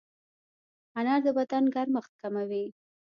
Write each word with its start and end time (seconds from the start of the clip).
انار 0.97 1.19
د 1.25 1.27
بدن 1.37 1.63
ګرمښت 1.73 2.11
کموي. 2.21 2.65